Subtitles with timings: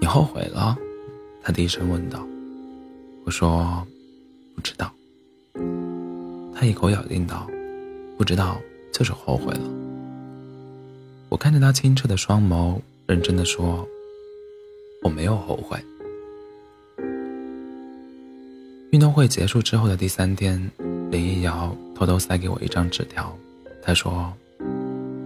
[0.00, 0.76] 你后悔了？
[1.42, 2.24] 他低声问道。
[3.24, 3.86] 我说
[4.54, 4.92] ：“不知道。”
[6.54, 7.48] 他一口咬定道
[8.18, 8.60] ：“不知道
[8.92, 9.70] 就是后悔了。”
[11.28, 13.86] 我看着他清澈的双眸，认真的说
[15.02, 15.78] ：“我没有后悔。”
[18.90, 20.70] 运动会结束之后的第三天，
[21.10, 23.34] 林一瑶偷偷塞给我一张纸条，
[23.82, 24.32] 他说：“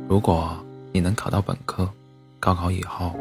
[0.08, 0.56] 如果
[0.92, 1.90] 你能考到本科，
[2.38, 3.12] 高考以后，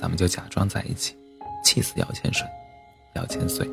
[0.00, 1.14] 咱们就假装在一起，
[1.62, 2.46] 气死姚千水，
[3.16, 3.68] 姚千岁。”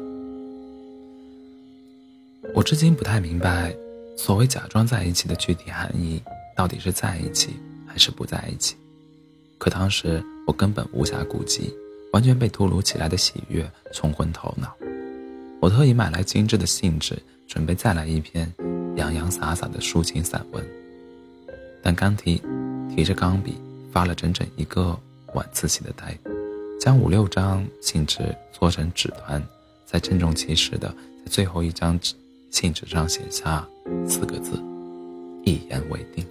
[2.53, 3.73] 我至今不太明白，
[4.17, 6.21] 所谓假装在一起的具体含义，
[6.53, 7.51] 到底是在一起
[7.85, 8.75] 还是不在一起？
[9.57, 11.73] 可当时我根本无暇顾及，
[12.11, 14.75] 完全被突如其来的喜悦冲昏头脑。
[15.61, 18.53] 我特意买来精致的信纸，准备再来一篇
[18.97, 20.61] 洋洋洒洒的抒情散文。
[21.81, 22.41] 但刚提
[22.93, 23.55] 提着钢笔，
[23.93, 24.99] 发了整整一个
[25.33, 26.17] 晚自习的呆，
[26.79, 29.41] 将五六张信纸搓成纸团，
[29.85, 30.87] 再郑重其事的
[31.25, 32.13] 在最后一张纸。
[32.49, 33.67] 信纸上写下
[34.07, 34.53] 四个字
[35.43, 36.25] ：“一言为定。”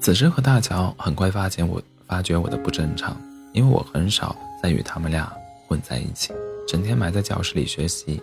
[0.00, 3.16] 此时和大乔很快发现我发觉我的不正常，
[3.54, 5.32] 因为我很少再与他们俩
[5.66, 6.32] 混在一起，
[6.66, 8.20] 整天埋在教室里学习，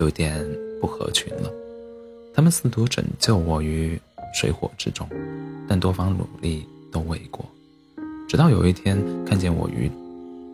[0.00, 0.46] 有点
[0.80, 1.50] 不合群了。
[2.34, 3.98] 他们试图拯救我于
[4.34, 5.08] 水火之中，
[5.66, 7.44] 但多方努力都未过。
[8.28, 9.90] 直到有一天看见我与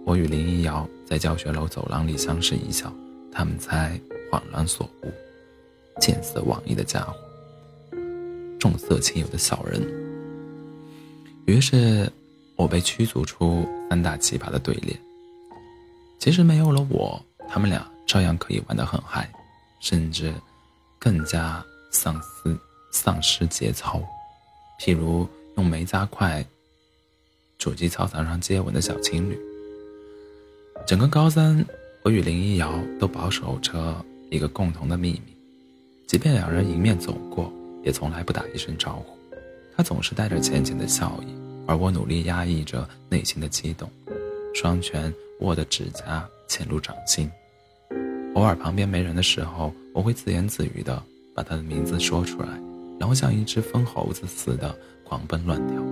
[0.04, 2.92] 我与林一瑶在教学楼走廊里相视一笑。
[3.36, 5.12] 他们才恍然所悟，
[6.00, 7.16] 见色忘义的家伙，
[8.60, 9.82] 重色轻友的小人。
[11.46, 12.08] 于是，
[12.54, 14.96] 我被驱逐出三大奇葩的队列。
[16.20, 19.28] 其实没有了我，他们俩照样可以玩得很嗨，
[19.80, 20.32] 甚至
[21.00, 21.60] 更加
[21.90, 22.56] 丧失
[22.92, 24.00] 丧失节操。
[24.80, 26.44] 譬如用煤渣块
[27.58, 29.38] 阻击操场上接吻的小情侣。
[30.86, 31.64] 整个高三。
[32.04, 35.34] 我与林一瑶都保守着一个共同的秘密，
[36.06, 37.50] 即便两人迎面走过，
[37.82, 39.16] 也从来不打一声招呼。
[39.74, 41.34] 他总是带着浅浅的笑意，
[41.66, 43.90] 而我努力压抑着内心的激动，
[44.54, 45.10] 双拳
[45.40, 47.26] 握的指甲嵌入掌心。
[48.34, 51.02] 偶尔旁边没人的时候，我会自言自语的
[51.34, 52.48] 把他的名字说出来，
[52.98, 54.74] 然后像一只疯猴子似的
[55.04, 55.82] 狂奔乱跳。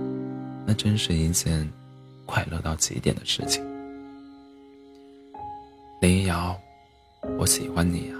[0.65, 1.69] 那真是一件
[2.25, 3.63] 快乐到极点的事情。
[6.01, 6.57] 林瑶，
[7.37, 8.15] 我喜欢你呀，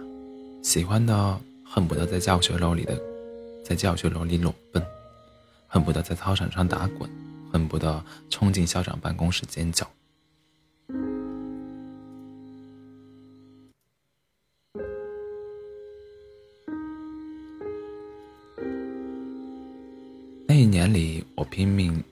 [0.62, 3.02] 喜欢的恨不得在教学楼里的，
[3.64, 4.86] 在教学楼里裸奔，
[5.68, 7.10] 恨不得在操场上打滚，
[7.52, 9.86] 恨不得冲进校长办公室尖叫。
[21.54, 22.04] 拼命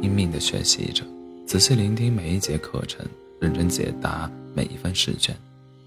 [0.00, 1.04] 拼命的学习着，
[1.46, 3.04] 仔细聆听每一节课程，
[3.38, 4.30] 认真解答。
[4.54, 5.36] 每一份试卷，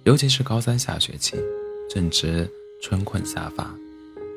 [0.04, 1.36] 尤其是高三下学期，
[1.90, 2.48] 正值
[2.84, 3.74] 春困夏乏，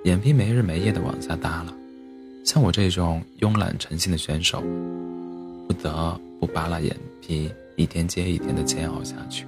[0.04, 1.74] 眼皮没日没夜的往下耷拉。
[2.42, 4.62] 像我这种慵懒成性的选手，
[5.66, 9.44] 不得不扒拉眼皮，一天接一天的煎熬下去。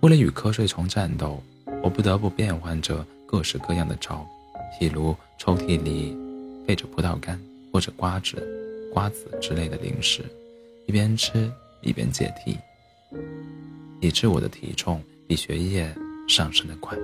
[0.00, 1.42] 为了与瞌睡虫战斗，
[1.82, 4.26] 我不得不变换着各式各样的招，
[4.78, 6.14] 譬如抽屉里
[6.66, 7.40] 备着葡萄干
[7.76, 8.42] 或者瓜子、
[8.90, 10.24] 瓜子之类的零食，
[10.86, 12.56] 一边吃一边解题。
[14.00, 15.94] 以致我的体重比学业
[16.26, 16.96] 上升的快。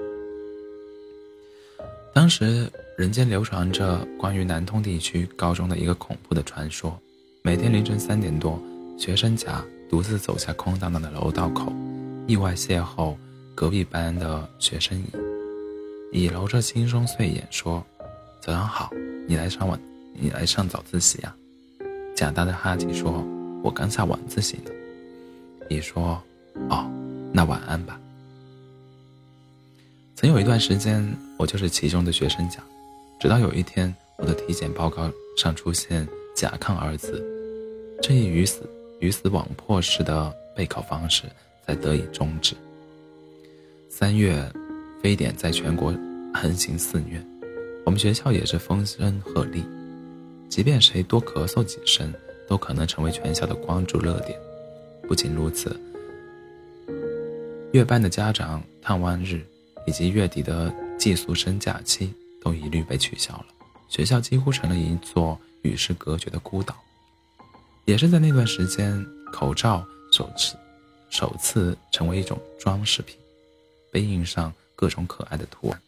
[2.15, 6.99] 当时人间流传着关于南通地区高中的一个恐怖的传说：
[7.43, 8.59] 每天凌晨三点多，
[8.99, 11.71] 学生甲独自走下空荡荡的楼道口，
[12.27, 13.15] 意外邂逅
[13.55, 16.19] 隔壁班的学生乙。
[16.19, 17.85] 乙揉着轻松睡眼说
[18.41, 18.91] ：“早上好，
[19.29, 19.79] 你来上晚，
[20.23, 21.37] 你来上早自习啊？”
[22.17, 23.23] 假大的哈气说
[23.63, 24.71] ：“我刚下晚自习呢。”
[25.69, 26.23] 乙说。
[26.69, 26.87] 哦，
[27.33, 27.99] 那晚安吧。
[30.15, 31.03] 曾有一段时间，
[31.39, 32.63] 我就是其中的学生甲，
[33.19, 36.07] 直到有一天，我的体检报告上出现
[36.37, 37.25] “甲亢”二字，
[38.03, 38.69] 这一鱼死
[39.01, 41.23] 鱼死网破式的备考方式
[41.67, 42.55] 才得以终止。
[43.89, 44.47] 三月，
[45.03, 45.91] 非典在全国
[46.35, 47.19] 横行肆虐，
[47.87, 49.65] 我们学校也是风声鹤唳，
[50.53, 52.13] 即便谁多咳嗽几声，
[52.47, 54.39] 都可能成为全校的关注热点。
[55.09, 55.75] 不仅如此。
[57.73, 59.41] 月班的家长探望日，
[59.87, 62.13] 以及月底的寄宿生假期
[62.43, 63.47] 都一律被取消了，
[63.89, 66.77] 学校几乎成了一座与世隔绝的孤岛。
[67.87, 69.03] 也是在那段时间，
[69.33, 69.83] 口罩
[70.13, 70.55] 首次
[71.09, 73.17] 首次成为一种装饰品，
[73.91, 75.83] 被印上各种可爱的图案。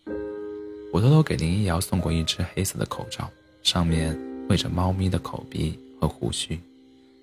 [0.91, 3.31] 我偷偷给林一瑶送过一只黑色的口罩，
[3.63, 4.19] 上面
[4.49, 6.59] 绘着猫咪的口鼻和胡须，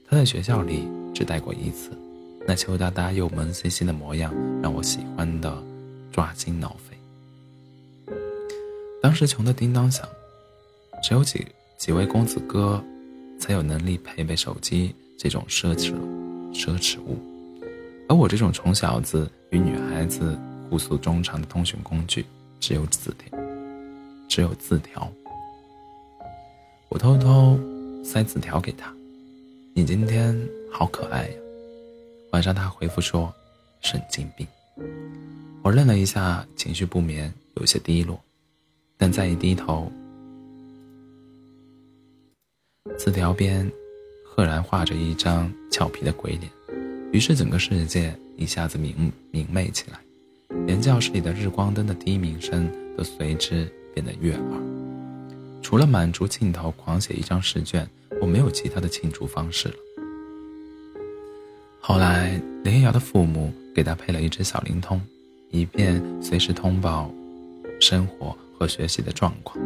[0.07, 1.91] 他在学校里只带过一次，
[2.47, 5.63] 那羞答答又萌兮兮的模样让我喜欢的
[6.12, 6.97] 抓心挠肺。
[9.01, 10.07] 当时穷的叮当响，
[11.03, 11.45] 只有几
[11.77, 12.83] 几位公子哥
[13.39, 15.94] 才有能力配备手机这种奢侈
[16.53, 17.18] 奢侈物，
[18.09, 20.38] 而我这种穷小子与女孩子
[20.69, 22.25] 互诉衷肠的通讯工具
[22.59, 23.39] 只有字条，
[24.27, 25.12] 只有字条。
[26.91, 27.57] 我偷偷
[28.03, 28.93] 塞字条给他。
[29.73, 30.38] 你今天
[30.69, 31.33] 好可爱呀！
[32.33, 33.33] 晚上他回复说
[33.79, 34.45] ：“神经病。”
[35.63, 38.19] 我愣了一下，情绪不眠，有些低落。
[38.97, 39.89] 但再一低头，
[42.97, 43.71] 字条边
[44.25, 46.51] 赫然画着一张俏皮的鬼脸，
[47.13, 49.97] 于是整个世界一下子明明媚起来，
[50.65, 54.90] 连教室里的日光灯的低鸣声都随之变得悦耳。
[55.61, 57.87] 除了满足镜头狂写一张试卷。
[58.19, 59.75] 我没有其他的庆祝方式了。
[61.79, 65.01] 后来，林瑶的父母给他配了一只小灵通，
[65.49, 67.11] 以便随时通报
[67.79, 69.57] 生活和学习的状况。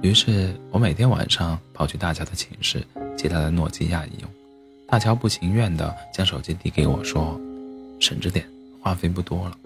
[0.00, 2.86] 于是我每天晚上跑去大乔的寝室
[3.16, 4.30] 借他的诺基亚一用。
[4.86, 7.40] 大乔不情愿地将手机递给我说
[7.98, 8.48] ：“省着点，
[8.80, 9.58] 话费不多了。”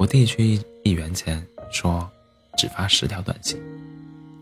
[0.00, 2.08] 我递去一元钱，说
[2.56, 3.60] ：“只发十条短信。”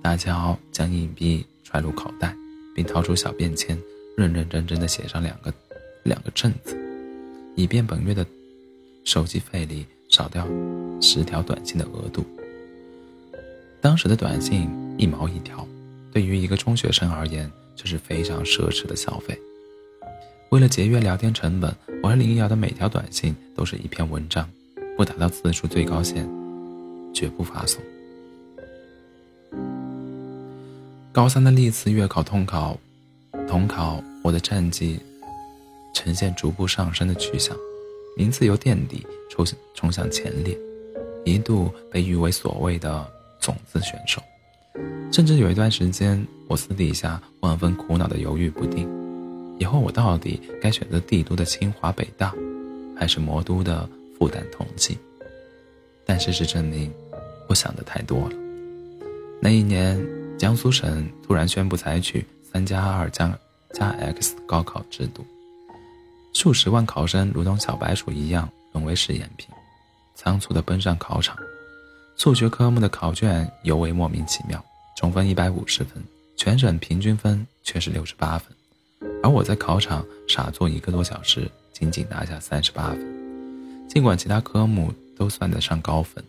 [0.06, 1.44] 大乔将硬币。
[1.64, 2.32] 揣入口袋，
[2.76, 3.76] 并掏出小便签，
[4.16, 5.52] 认认真真的写上两个
[6.04, 6.78] 两个正字，
[7.56, 8.24] 以便本月的
[9.04, 10.46] 手机费里少掉
[11.02, 12.24] 十条短信的额度。
[13.80, 15.66] 当时的短信一毛一条，
[16.12, 19.36] 对于一个中学生而言，这是非常奢侈的消费。
[20.50, 24.48] 为了节约聊天成本，我和林瑶的每条短信都是一篇文章，
[24.96, 26.24] 不达到字数最高限，
[27.12, 27.82] 绝不发送。
[31.16, 32.78] 高三的历次月考统考，
[33.48, 35.00] 统考我的战绩
[35.94, 37.56] 呈现逐步上升的趋向，
[38.18, 39.42] 名次由垫底冲
[39.74, 40.54] 冲向前列，
[41.24, 43.10] 一度被誉为所谓的
[43.40, 44.22] 种子选手。
[45.10, 48.86] 甚至有一段时间，我私底下万分苦恼的犹豫不定，
[49.58, 52.34] 以后我到底该选择帝都的清华北大，
[52.94, 53.88] 还是魔都的
[54.18, 54.98] 复旦同济？
[56.04, 56.92] 但事实证明，
[57.46, 58.32] 我想的太多了。
[59.40, 59.98] 那一年。
[60.38, 63.36] 江苏省突然宣布采取三加二加
[63.72, 65.24] 加 X 高考制度，
[66.34, 69.48] 数十万考生如同小白鼠一样沦为试验品，
[70.14, 71.36] 仓促地奔上考场。
[72.18, 74.62] 数学科目的考卷尤为莫名其妙，
[74.96, 76.02] 总分一百五十分，
[76.36, 78.54] 全省平均分却是六十八分，
[79.22, 83.00] 而我在考场傻坐一个多小时，仅仅拿下三十八分。
[83.88, 86.22] 尽管其他科目都算得上高分，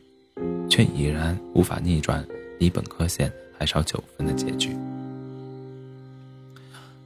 [0.70, 2.26] 却已然无法逆转
[2.58, 3.32] 离本科线。
[3.58, 4.76] 还少九分的结局。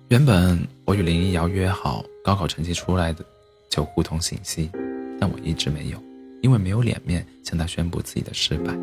[0.09, 3.23] 原本我与林一瑶约好，高考成绩出来的
[3.69, 4.69] 就互通信息，
[5.19, 5.97] 但我一直没有，
[6.41, 8.77] 因为没有脸面向他宣布自己的失败。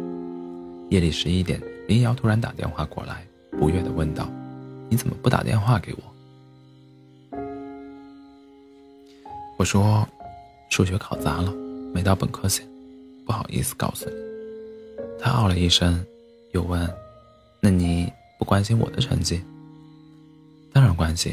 [0.88, 3.26] 夜里十一点，林一瑶突然打电话过来，
[3.58, 4.26] 不悦地问道
[4.88, 6.02] ：“你怎么不打电话给我？”
[9.58, 10.08] 我说
[10.70, 11.52] ：“数学考砸了，
[11.92, 12.66] 没到本科线，
[13.26, 14.16] 不好意思告诉你。”
[15.20, 16.02] 他哦了一声，
[16.52, 16.88] 又问。
[17.60, 19.42] 那你不关心我的成绩？
[20.72, 21.32] 当然关心，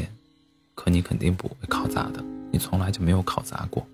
[0.74, 3.86] 可你肯定不会考砸的，你从来就没有考砸过。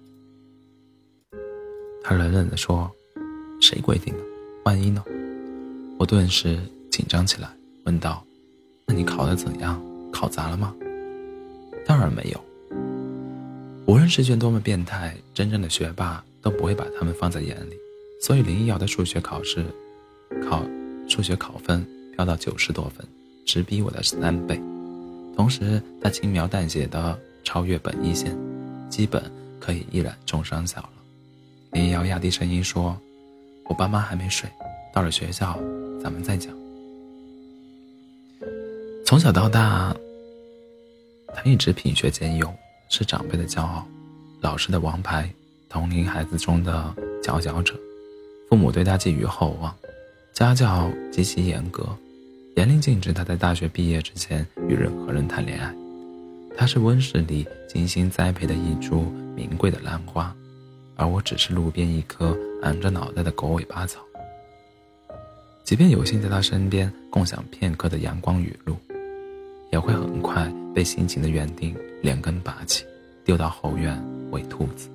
[2.03, 2.91] 他冷冷地说
[3.61, 4.21] ：“谁规定的？
[4.65, 5.05] 万一呢？”
[5.99, 6.59] 我顿时
[6.91, 7.49] 紧张起来，
[7.85, 8.25] 问道
[8.87, 9.81] ：“那你考得怎样？
[10.13, 10.75] 考砸了吗？”
[11.87, 12.45] 当然没有。
[13.87, 17.77] 无论试卷多么变态，真正的学霸都不会把他们放在眼里，
[18.23, 19.65] 所以林一瑶的数学考试，
[20.49, 20.65] 考
[21.09, 21.87] 数学考分。
[22.17, 23.07] 飙到九十多分，
[23.45, 24.61] 直逼我的三倍。
[25.37, 28.37] 同时，他轻描淡写的超越本一线，
[28.91, 29.23] 基本
[29.59, 30.91] 可以一览众山小了。
[31.73, 32.97] 林瑶压低声音说
[33.65, 34.49] ：“我爸妈还没睡，
[34.93, 35.59] 到了学校
[36.03, 36.53] 咱们再讲。”
[39.07, 39.95] 从小到大，
[41.35, 42.53] 他一直品学兼优，
[42.91, 43.87] 是长辈的骄傲，
[44.41, 45.31] 老师的王牌，
[45.69, 47.75] 同龄孩子中的佼佼者。
[48.51, 49.75] 父母对他寄予厚望。
[50.33, 51.87] 家教极其严格，
[52.57, 55.73] 严令禁止他在大学毕业之前与任何人谈恋爱。
[56.57, 59.03] 他是温室里精心栽培的一株
[59.37, 60.35] 名贵的兰花，
[60.97, 64.01] 而我只是路边一棵昂着脑袋的狗尾巴草。
[65.65, 68.75] 即便有幸在他身边共享片刻的阳光雨露，
[69.71, 72.85] 也会很快被辛勤的园丁连根拔起，
[73.23, 74.89] 丢到后院喂兔子。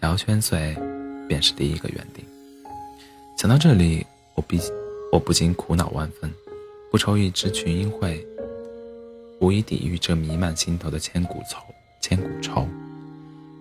[0.00, 0.76] 姚千岁，
[1.28, 2.24] 便是第一个园丁。
[3.36, 4.60] 想到这里，我必
[5.10, 6.32] 我不禁苦恼万分。
[6.90, 8.24] 不抽一支群英会，
[9.40, 11.58] 无以抵御这弥漫心头的千古愁。
[12.00, 12.68] 千古愁。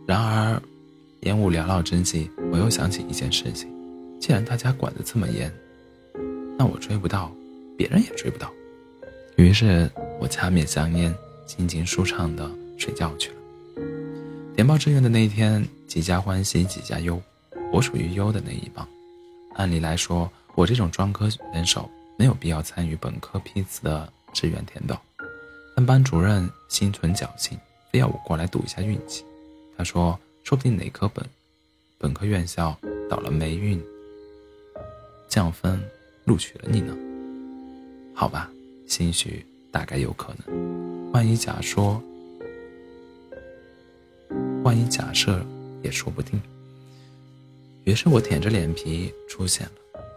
[0.06, 0.62] 然而，
[1.22, 3.70] 烟雾缭绕之际，我又想起一件事情：
[4.20, 5.52] 既然大家管得这么严，
[6.58, 7.32] 那我追不到，
[7.78, 8.52] 别人也追不到。
[9.38, 11.16] 于是我掐灭香烟，
[11.48, 13.36] 心情舒畅的睡觉去了。
[14.56, 17.20] 填报志愿的那一天，几家欢喜几家忧，
[17.72, 18.86] 我属于忧的那一帮。
[19.56, 25.02] 按理来说，我这种专科选手没有必要参与本科批次的志愿填报，
[25.76, 27.58] 但班主任心存侥幸，
[27.92, 29.24] 非要我过来赌一下运气。
[29.78, 31.26] 他说：“说不定哪科本
[31.98, 32.78] 本科院校
[33.10, 33.82] 倒了霉运，
[35.28, 35.82] 降分
[36.26, 36.96] 录取了你呢。”
[38.14, 38.50] 好吧，
[38.88, 41.12] 兴许大概有可能。
[41.12, 42.02] 万一假说，
[44.64, 45.44] 万一假设
[45.82, 46.40] 也说不定。
[47.84, 49.72] 于是我舔着脸皮出现了。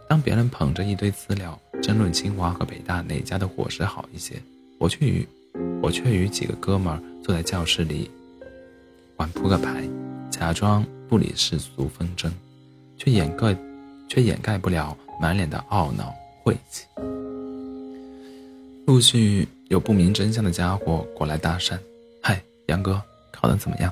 [0.08, 4.34] 当别人捧着一堆资料争论清华和北大哪家的伙食好一些，
[4.78, 5.26] 我却与
[5.82, 8.10] 我却与几个哥们儿坐在教室里
[9.16, 9.82] 玩扑克牌，
[10.30, 12.32] 假装不理世俗纷争，
[12.98, 13.56] 却掩盖
[14.08, 16.84] 却掩盖不了满脸的懊恼晦气。
[18.86, 21.78] 陆续有不明真相的家伙过来搭讪
[22.20, 23.00] ：“嗨，杨哥，
[23.32, 23.90] 考得怎么样？”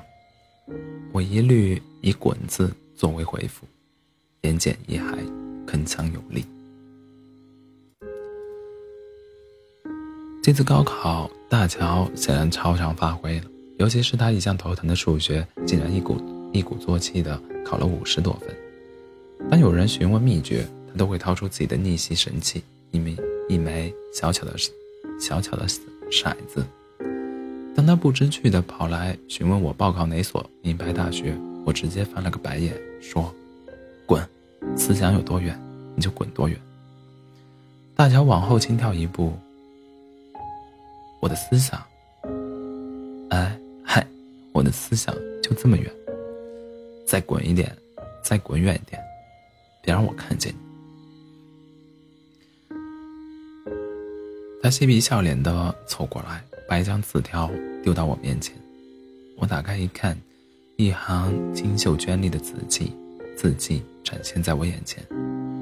[1.12, 2.71] 我一律以“滚”字
[3.02, 3.66] 作为回复，
[4.42, 5.18] 言简意赅。
[5.66, 6.44] 铿锵有力。
[10.40, 13.47] 这次高考，大乔显然超常发挥了，
[13.78, 16.16] 尤其是他一向头疼的数学，竟然一鼓
[16.52, 18.54] 一鼓作气的考了五十多分。
[19.50, 23.16] 当有人询问秘诀，他都会掏出自己的逆袭神器——一枚
[23.49, 24.54] 一枚小巧的
[25.18, 25.66] 小巧的
[26.09, 26.64] 骰子。
[27.75, 33.35] 当他不知趣的跑来询问我报考哪所名牌大学，我直接翻了个白眼，说
[34.07, 34.23] ：“滚。”
[34.76, 35.61] 思想有多远，
[35.97, 36.57] 你就滚多远。
[37.97, 39.33] 大乔往后轻跳一步。
[41.21, 41.85] 我的思想，
[43.31, 44.07] 哎嗨，
[44.52, 45.92] 我的思想就这么远。
[47.07, 47.76] 再滚一点，
[48.23, 49.02] 再滚远一点，
[49.83, 50.59] 别让我看见你。
[54.62, 57.50] 他嬉皮笑脸的凑过来，把一张字条
[57.83, 58.57] 丢到我面前。
[59.37, 60.16] 我打开一看，
[60.83, 62.93] 一行精秀娟丽的字迹。
[63.37, 65.01] 字迹展现在我眼前，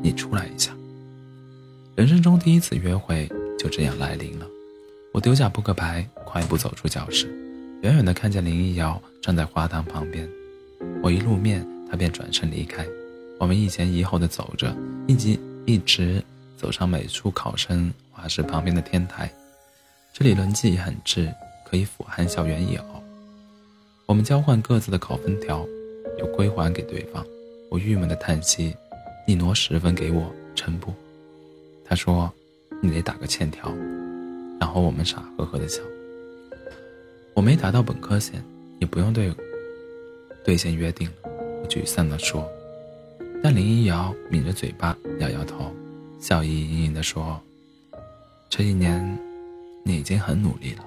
[0.02, 0.74] 你出来一下。
[1.94, 4.46] 人生中第一次约会就这样来临了。
[5.12, 7.26] 我丢下扑克牌，快步走出教室，
[7.82, 10.26] 远远的看见林一瑶站在花坛旁边。
[11.02, 12.86] 我一露面，她便转身离开。
[13.38, 14.74] 我们一前一后的走着，
[15.06, 16.22] 一直一直
[16.56, 19.30] 走上美术考生画室旁边的天台。
[20.14, 21.30] 这里轮机很质，
[21.64, 22.82] 可以俯瞰校园一隅。
[24.10, 25.64] 我们交换各自的考分条，
[26.18, 27.24] 又归还给对方。
[27.70, 28.74] 我郁闷的叹息
[29.24, 30.92] ：“你挪十分给我，成不？”
[31.86, 32.28] 他说
[32.82, 33.72] ：“你得打个欠条。”
[34.58, 35.80] 然后我们傻呵呵的笑。
[37.34, 38.44] 我没达到本科线，
[38.80, 39.32] 也不用对
[40.44, 41.30] 兑现约定了。
[41.62, 42.50] 我沮丧的说。
[43.40, 45.72] 但林一瑶抿着嘴巴，摇摇头，
[46.18, 47.40] 笑意盈盈的说
[48.50, 49.16] ：“这一年，
[49.84, 50.84] 你已经很努力了。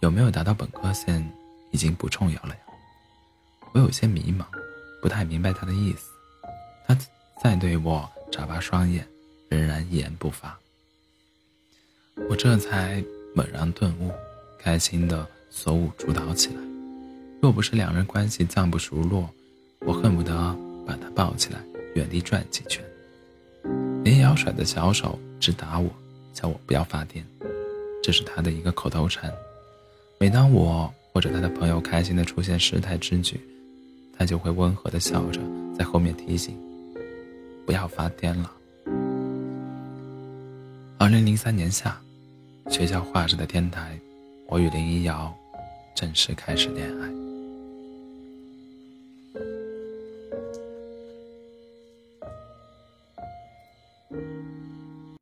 [0.00, 1.22] 有没有达到本科线，
[1.76, 2.60] 已经不重要了呀。”
[3.74, 4.44] 我有些迷茫。
[5.02, 6.10] 不太明白他的意思，
[6.88, 6.98] 他
[7.40, 9.06] 再对我眨巴双眼，
[9.48, 10.58] 仍然一言不发。
[12.28, 14.10] 我这才猛然顿悟，
[14.58, 16.60] 开心的手舞足蹈起来。
[17.40, 19.30] 若不是两人关系暂不熟络，
[19.80, 20.32] 我恨不得
[20.84, 21.60] 把他抱起来，
[21.94, 22.82] 原地转几圈。
[24.02, 25.88] 林瑶甩的小手直打我，
[26.32, 27.22] 叫我不要发癫。
[28.02, 29.32] 这是他的一个口头禅。
[30.18, 33.40] 每当我或者他的朋友开心的出现失态之举，
[34.18, 35.40] 他就会温和的笑着，
[35.74, 36.54] 在后面提醒
[37.64, 38.52] ：“不要发癫了。”
[41.00, 41.98] 二零零三年夏，
[42.68, 43.98] 学校画室的天台，
[44.46, 45.34] 我与林一瑶
[45.94, 47.25] 正式开始恋爱。